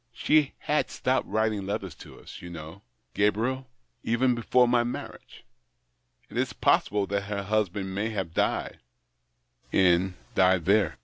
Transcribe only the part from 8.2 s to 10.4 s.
died in— died there."